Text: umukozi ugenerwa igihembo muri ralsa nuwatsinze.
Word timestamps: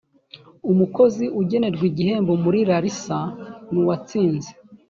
umukozi 0.71 1.25
ugenerwa 1.41 1.83
igihembo 1.91 2.33
muri 2.43 2.59
ralsa 2.69 3.19
nuwatsinze. 3.71 4.51